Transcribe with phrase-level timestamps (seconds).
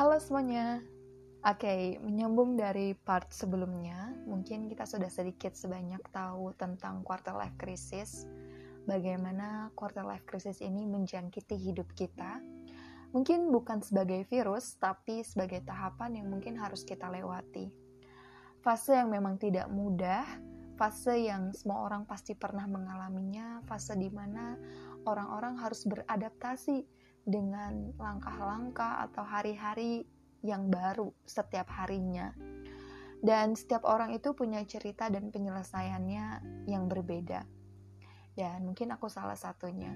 [0.00, 0.80] Halo semuanya.
[1.44, 7.52] Oke, okay, menyambung dari part sebelumnya, mungkin kita sudah sedikit sebanyak tahu tentang quarter life
[7.60, 8.24] crisis.
[8.88, 12.40] Bagaimana quarter life crisis ini menjangkiti hidup kita.
[13.12, 17.68] Mungkin bukan sebagai virus, tapi sebagai tahapan yang mungkin harus kita lewati.
[18.64, 20.24] Fase yang memang tidak mudah,
[20.80, 24.56] fase yang semua orang pasti pernah mengalaminya, fase di mana
[25.04, 26.88] orang-orang harus beradaptasi
[27.24, 30.06] dengan langkah-langkah atau hari-hari
[30.40, 32.32] yang baru setiap harinya.
[33.20, 36.26] Dan setiap orang itu punya cerita dan penyelesaiannya
[36.64, 37.44] yang berbeda.
[38.32, 39.92] Dan mungkin aku salah satunya.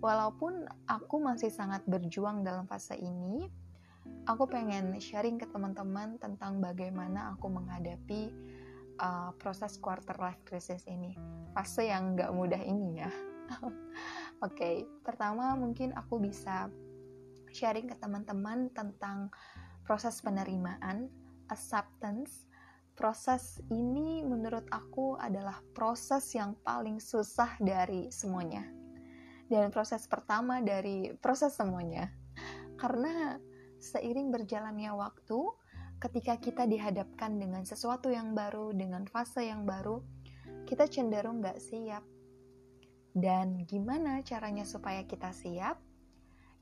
[0.00, 3.52] Walaupun aku masih sangat berjuang dalam fase ini,
[4.24, 8.32] aku pengen sharing ke teman-teman tentang bagaimana aku menghadapi
[8.98, 11.12] uh, proses quarter life crisis ini.
[11.52, 13.10] Fase yang gak mudah ini ya.
[14.42, 16.66] Oke, okay, pertama mungkin aku bisa
[17.54, 19.30] sharing ke teman-teman tentang
[19.86, 21.06] proses penerimaan,
[21.46, 22.50] acceptance.
[22.98, 28.66] Proses ini menurut aku adalah proses yang paling susah dari semuanya.
[29.46, 32.10] Dan proses pertama dari proses semuanya.
[32.74, 33.38] Karena
[33.78, 35.38] seiring berjalannya waktu,
[36.02, 40.02] ketika kita dihadapkan dengan sesuatu yang baru, dengan fase yang baru,
[40.66, 42.02] kita cenderung gak siap
[43.12, 45.76] dan gimana caranya supaya kita siap?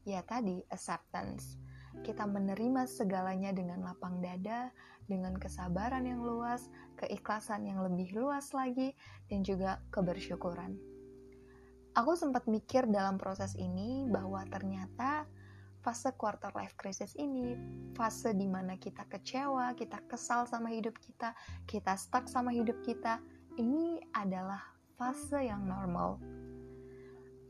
[0.03, 1.59] Ya tadi, acceptance.
[2.03, 4.71] Kita menerima segalanya dengan lapang dada,
[5.07, 8.95] dengan kesabaran yang luas, keikhlasan yang lebih luas lagi,
[9.27, 10.79] dan juga kebersyukuran.
[11.99, 15.27] Aku sempat mikir dalam proses ini bahwa ternyata
[15.83, 17.59] fase quarter life crisis ini,
[17.99, 21.35] fase di mana kita kecewa, kita kesal sama hidup kita,
[21.67, 23.19] kita stuck sama hidup kita,
[23.59, 24.63] ini adalah
[24.95, 26.23] fase yang normal.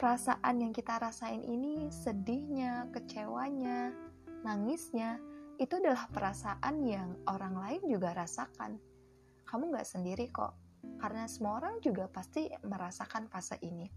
[0.01, 3.93] Perasaan yang kita rasain ini, sedihnya, kecewanya,
[4.41, 5.21] nangisnya,
[5.61, 8.81] itu adalah perasaan yang orang lain juga rasakan.
[9.45, 10.57] Kamu gak sendiri kok,
[10.97, 13.93] karena semua orang juga pasti merasakan fase ini.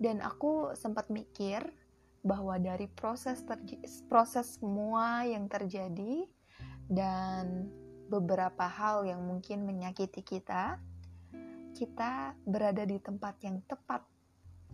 [0.00, 1.68] Dan aku sempat mikir
[2.24, 3.44] bahwa dari proses
[4.08, 6.24] proses semua yang terjadi
[6.88, 7.68] dan
[8.08, 10.80] beberapa hal yang mungkin menyakiti kita,
[11.76, 14.08] kita berada di tempat yang tepat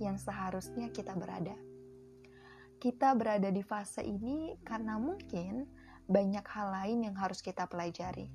[0.01, 1.55] yang seharusnya kita berada.
[2.79, 5.67] Kita berada di fase ini karena mungkin
[6.07, 8.31] banyak hal lain yang harus kita pelajari.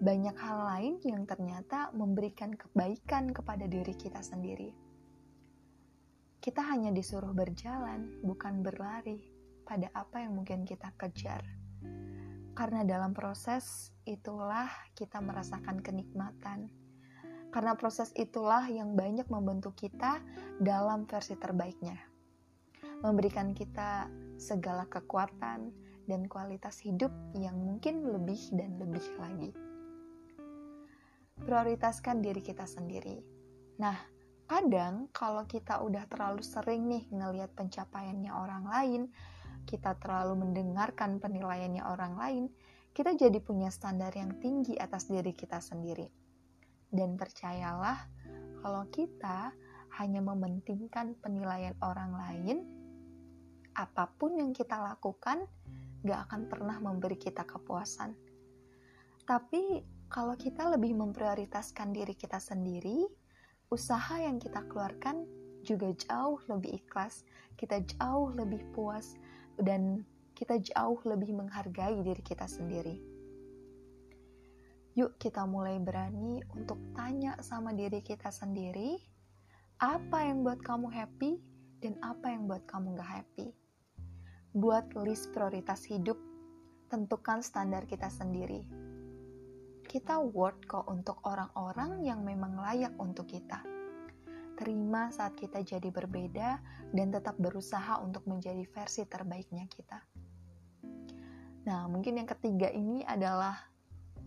[0.00, 4.72] Banyak hal lain yang ternyata memberikan kebaikan kepada diri kita sendiri.
[6.40, 9.28] Kita hanya disuruh berjalan, bukan berlari
[9.66, 11.42] pada apa yang mungkin kita kejar.
[12.56, 16.72] Karena dalam proses itulah kita merasakan kenikmatan,
[17.56, 20.20] karena proses itulah yang banyak membentuk kita
[20.60, 21.96] dalam versi terbaiknya.
[23.00, 25.72] Memberikan kita segala kekuatan
[26.04, 29.56] dan kualitas hidup yang mungkin lebih dan lebih lagi.
[31.48, 33.24] Prioritaskan diri kita sendiri.
[33.80, 34.04] Nah,
[34.44, 39.02] kadang kalau kita udah terlalu sering nih ngelihat pencapaiannya orang lain,
[39.64, 42.44] kita terlalu mendengarkan penilaiannya orang lain,
[42.92, 46.25] kita jadi punya standar yang tinggi atas diri kita sendiri
[46.90, 48.06] dan percayalah,
[48.62, 49.54] kalau kita
[49.96, 52.58] hanya mementingkan penilaian orang lain,
[53.76, 55.44] apa pun yang kita lakukan
[56.04, 58.12] gak akan pernah memberi kita kepuasan.
[59.26, 63.08] Tapi kalau kita lebih memprioritaskan diri kita sendiri,
[63.72, 65.26] usaha yang kita keluarkan
[65.66, 67.26] juga jauh lebih ikhlas,
[67.58, 69.18] kita jauh lebih puas,
[69.58, 73.15] dan kita jauh lebih menghargai diri kita sendiri.
[74.96, 78.96] Yuk kita mulai berani untuk tanya sama diri kita sendiri,
[79.76, 81.36] apa yang buat kamu happy
[81.84, 83.52] dan apa yang buat kamu gak happy.
[84.56, 86.16] Buat list prioritas hidup,
[86.88, 88.64] tentukan standar kita sendiri.
[89.84, 93.60] Kita worth kok untuk orang-orang yang memang layak untuk kita.
[94.56, 96.56] Terima saat kita jadi berbeda
[96.96, 100.00] dan tetap berusaha untuk menjadi versi terbaiknya kita.
[101.68, 103.75] Nah, mungkin yang ketiga ini adalah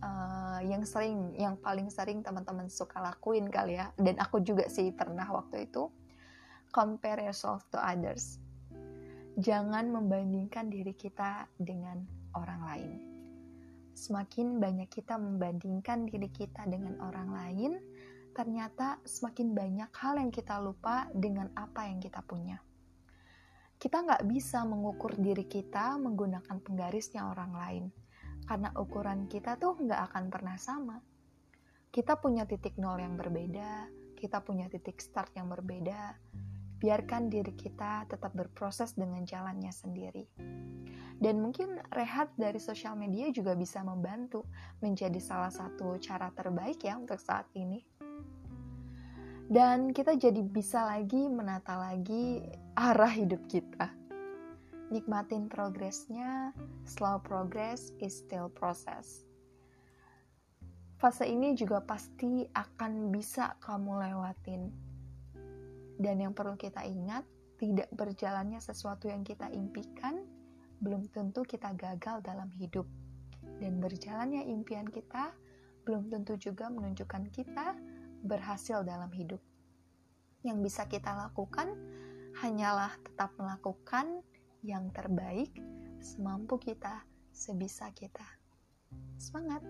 [0.00, 3.92] uh, yang sering yang paling sering teman-teman suka lakuin kali ya.
[3.96, 5.88] Dan aku juga sih pernah waktu itu
[6.72, 8.40] compare yourself to others.
[9.40, 12.02] Jangan membandingkan diri kita dengan
[12.34, 12.90] orang lain.
[13.94, 17.72] Semakin banyak kita membandingkan diri kita dengan orang lain
[18.30, 22.62] ternyata semakin banyak hal yang kita lupa dengan apa yang kita punya.
[23.80, 27.84] Kita nggak bisa mengukur diri kita menggunakan penggarisnya orang lain
[28.50, 30.98] karena ukuran kita tuh nggak akan pernah sama.
[31.86, 33.86] Kita punya titik nol yang berbeda,
[34.18, 36.18] kita punya titik start yang berbeda.
[36.82, 40.26] Biarkan diri kita tetap berproses dengan jalannya sendiri.
[41.14, 44.42] Dan mungkin rehat dari sosial media juga bisa membantu
[44.82, 47.78] menjadi salah satu cara terbaik ya untuk saat ini.
[49.46, 52.42] Dan kita jadi bisa lagi menata lagi
[52.74, 54.09] arah hidup kita.
[54.90, 56.50] Nikmatin progresnya,
[56.82, 59.22] slow progress is still process.
[60.98, 64.68] Fase ini juga pasti akan bisa kamu lewatin.
[65.94, 67.22] Dan yang perlu kita ingat,
[67.56, 70.26] tidak berjalannya sesuatu yang kita impikan
[70.82, 72.88] belum tentu kita gagal dalam hidup.
[73.62, 75.30] Dan berjalannya impian kita
[75.86, 77.78] belum tentu juga menunjukkan kita
[78.26, 79.40] berhasil dalam hidup.
[80.42, 81.78] Yang bisa kita lakukan
[82.42, 84.24] hanyalah tetap melakukan
[84.60, 85.52] yang terbaik
[86.00, 88.26] semampu kita, sebisa kita.
[89.20, 89.64] Semangat!